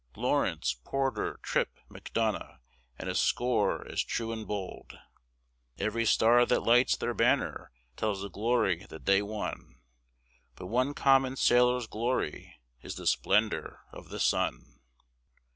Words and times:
Lawrence, 0.15 0.77
Porter, 0.83 1.39
Trippe, 1.43 1.79
Macdonough, 1.87 2.57
and 2.97 3.07
a 3.07 3.13
score 3.13 3.87
as 3.87 4.03
true 4.03 4.31
and 4.31 4.47
bold; 4.47 4.97
Every 5.77 6.05
star 6.05 6.43
that 6.43 6.63
lights 6.63 6.97
their 6.97 7.13
banner 7.13 7.71
tells 7.97 8.23
the 8.23 8.29
glory 8.31 8.87
that 8.89 9.05
they 9.05 9.21
won; 9.21 9.75
But 10.55 10.65
one 10.65 10.95
common 10.95 11.35
sailor's 11.35 11.85
glory 11.85 12.59
is 12.81 12.95
the 12.95 13.05
splendor 13.05 13.81
of 13.93 14.09
the 14.09 14.19
sun. 14.19 14.79